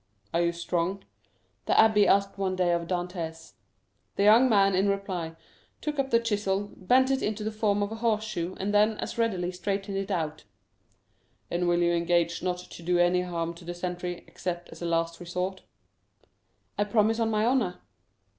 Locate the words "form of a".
7.51-7.97